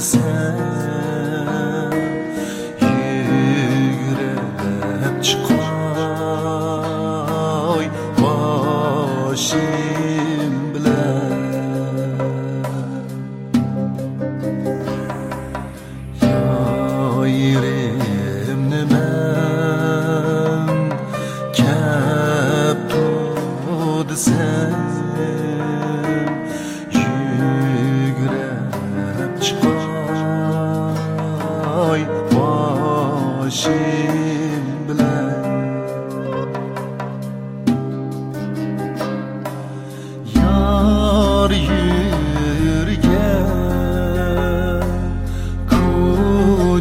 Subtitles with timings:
[0.00, 0.29] Christmas.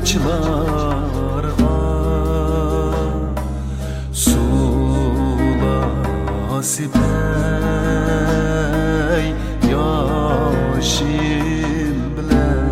[0.10, 1.54] Koçlarga
[4.12, 5.78] Sula
[12.18, 12.66] bilen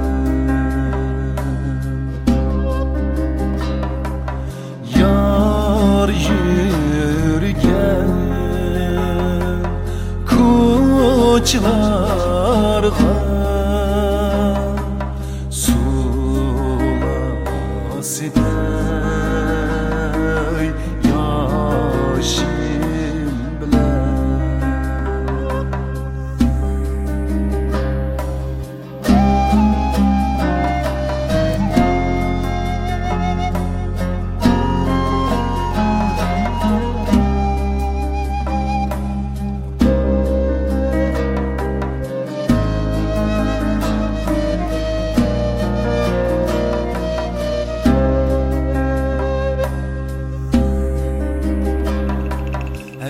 [4.99, 8.11] Yar yürgen
[10.29, 11.97] koçlarga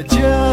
[0.04, 0.47] 家。